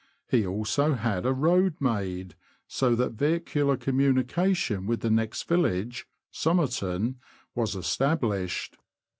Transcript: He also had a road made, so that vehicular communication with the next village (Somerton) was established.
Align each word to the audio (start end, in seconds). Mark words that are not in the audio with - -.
He 0.27 0.47
also 0.47 0.93
had 0.95 1.27
a 1.27 1.31
road 1.31 1.75
made, 1.79 2.33
so 2.65 2.95
that 2.95 3.11
vehicular 3.11 3.77
communication 3.77 4.87
with 4.87 5.01
the 5.01 5.11
next 5.11 5.43
village 5.47 6.07
(Somerton) 6.31 7.17
was 7.53 7.75
established. 7.75 8.79